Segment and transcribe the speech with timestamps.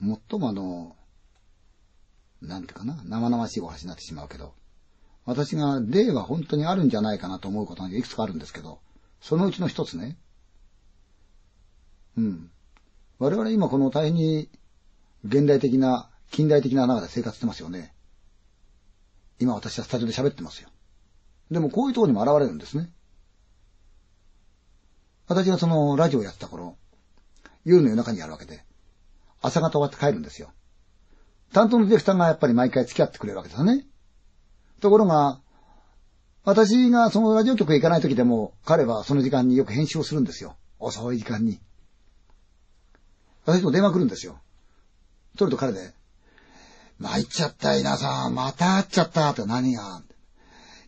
[0.00, 0.96] 最もあの、
[2.42, 4.54] なんていうかな、生々しいお話になってしまうけど、
[5.24, 8.80] 私が霊は本当にあるんじゃないかなと思うことがいくつかあるんですけど、
[9.20, 10.16] そのうちの一つね。
[12.16, 12.50] うん。
[13.18, 14.48] 我々今この大変に
[15.24, 17.92] 現代的な、近代的な中で生活してますよね。
[19.38, 20.68] 今私はスタジオで喋ってますよ。
[21.50, 22.90] でもこういうところにも現れるんですね。
[25.28, 26.76] 私がそのラジオをやってた頃、
[27.64, 28.64] 夜の夜中にやるわけで、
[29.46, 30.52] 朝方終わって帰るんですよ。
[31.52, 33.86] 担当のディレクターがやっぱり毎回付き合ってくれるわけですよね。
[34.80, 35.40] ところが、
[36.44, 40.56] 私がそのラジオ局へ行かない時でも、彼はその時間によく編集をするんですよ。
[40.78, 41.60] 遅い時間に。
[43.44, 44.40] 私も電話来るんですよ。
[45.36, 45.92] 取ると彼で、
[46.98, 48.34] 参っちゃった、稲さん。
[48.34, 49.30] また会っちゃった。
[49.30, 50.02] って何が？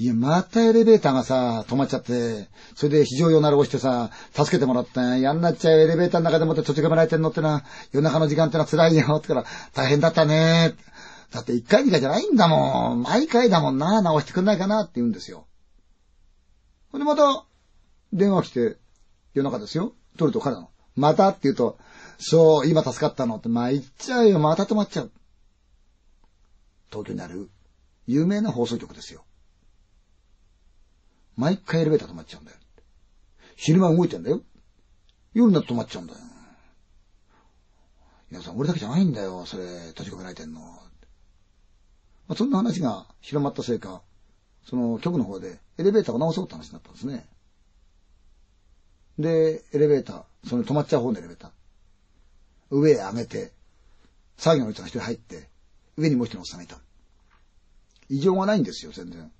[0.00, 9.14] いや、またエレベーターがさ、止まっちゃって、それで非常用なら押してさ、助けてもらったやんなっちゃうエレベーターの中でもって閉じ込められてんのってな、夜中の時間ってのは辛いよ。
[9.16, 10.74] ってから、大変だったね。
[11.30, 13.02] だって一回二回じゃないんだもん。
[13.02, 14.00] 毎回だもんな。
[14.00, 15.46] 直してくんないかなって言うんですよ。
[16.92, 17.44] ほんでまた、
[18.14, 18.78] 電話来て、
[19.34, 19.92] 夜中ですよ。
[20.16, 20.70] 取ると彼の。
[20.96, 21.76] またって言うと、
[22.18, 24.38] そう、今助かったのって、まあ言っちゃうよ。
[24.38, 25.12] また止まっちゃう。
[26.90, 27.50] 東京にある、
[28.06, 29.24] 有名な放送局ですよ。
[31.36, 32.56] 毎回エレベーター止まっちゃうんだよ。
[33.56, 34.42] 昼間動いてんだよ。
[35.34, 36.18] 夜になって止まっちゃうんだよ。
[38.30, 40.60] 皆さん、俺だけじゃないんだよ、それ、閉じ込められてんの。
[40.60, 40.74] ま
[42.28, 44.02] あ、そんな話が広まったせいか、
[44.64, 47.28] その局の方でエレベーターを直そうって話になったんですね。
[49.18, 51.50] で、エレベーター、その止まっちゃう方のエレベーター。
[52.70, 53.52] 上へ上げて、
[54.36, 55.48] 作業の人が一人入って、
[55.96, 56.78] 上にもう一人のおっさんがいた。
[58.08, 59.32] 異常がないんですよ、全然。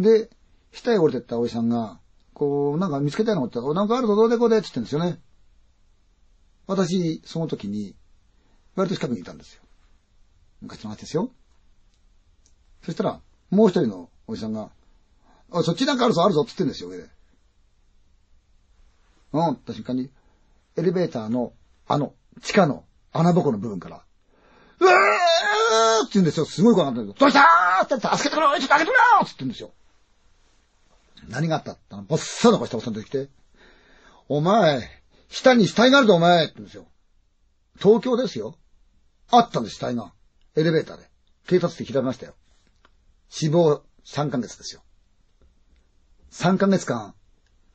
[0.00, 0.30] で、
[0.72, 2.00] 下へ降りてったおじさんが、
[2.32, 5.20] こう、なんか見つけたいのって、なんかあるぞ、どうでこうでって言ってんですよね。
[6.66, 7.94] 私、その時に、
[8.76, 9.62] 割と近くにいたんですよ。
[10.62, 11.30] 昔の話ですよ。
[12.82, 14.70] そしたら、もう一人のおじさんが、
[15.52, 17.08] あ、そっちなんかあるぞ、あるぞって言ってんですよ、上で。
[19.32, 20.10] うん、った瞬間に、
[20.76, 21.52] エレベーターの、
[21.86, 24.02] あの、地下の穴ぼこの部分から、
[24.78, 26.46] うわーって言うんですよ。
[26.46, 29.72] すごい声が鳴ってるどうしたーって言って助けてくれちょっと開けてくれよって言ってんですよ。
[31.28, 31.72] 何があった？
[31.72, 33.28] ってぼっさの顔したおっさん出てきて、
[34.28, 34.88] お前、
[35.28, 36.86] 下に死体があるぞお前って言うんですよ。
[37.78, 38.56] 東京ですよ。
[39.30, 40.12] あったんです、死体が。
[40.56, 41.08] エレベーターで。
[41.46, 42.34] 警察で調べましたよ。
[43.28, 44.82] 死亡3ヶ月ですよ。
[46.32, 47.14] 3ヶ月間、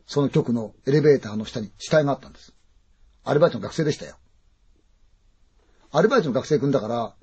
[0.06, 2.54] その局のエレベーターの下に死体があったんです。
[3.24, 4.18] アルバイトの学生でしたよ。
[5.92, 7.16] アルバイトの学生くんだから、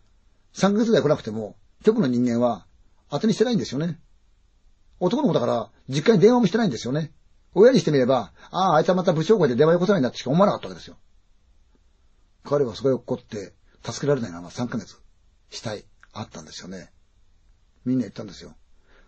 [0.55, 2.67] 3ヶ月ぐらい来なくても、局の人間は
[3.11, 4.01] 当てにしてないんですよね。
[5.03, 7.11] 男の子だから、実家に電話もしてないんですよね。
[7.55, 10.97] 親にしてみれば、ああ、あいつはまた部長会で電話よこさないんだってしか思わなかったわけですよ。
[12.45, 13.53] 彼はそこへ怒って、
[13.85, 15.01] 助けられないまま3ヶ月、
[15.51, 16.93] 死体、あったんですよね。
[17.85, 18.55] みんな言ったんですよ。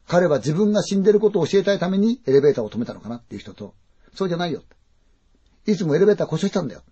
[0.09, 3.75] 彼は自分が死んでることを教えたいためにエレベーターを止めたのかなっていう人と、
[4.15, 4.63] そうじゃないよ。
[5.67, 6.83] いつもエレベーター故障したんだよ。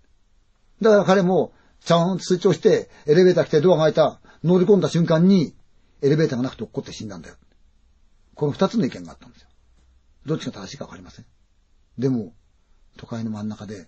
[0.81, 1.53] だから彼も、
[1.85, 5.57] ちゃんと通帳して、エレベーター来てドアが開いた、乗り込んだ瞬間に、
[6.03, 7.35] エレベーターがなくて落っこって死んだんだよ。
[8.43, 9.49] この二つの意見があったんですよ。
[10.27, 11.27] どっちが正しいかわかりません。
[11.97, 12.35] でも、
[12.97, 13.87] 都会の真ん中で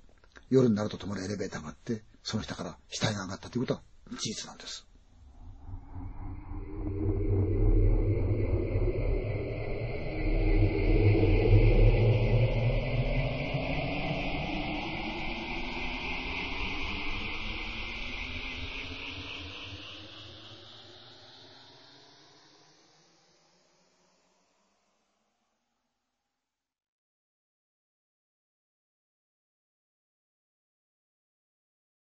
[0.48, 3.82] 夜になると止まるエレベーターがあって、その下から死体が上がったということは
[4.12, 4.86] 事実なんです。